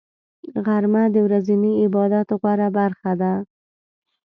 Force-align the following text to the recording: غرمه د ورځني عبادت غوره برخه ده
غرمه 0.65 1.03
د 1.13 1.17
ورځني 1.25 1.71
عبادت 1.85 2.27
غوره 2.39 2.67
برخه 2.77 3.11
ده 3.21 3.33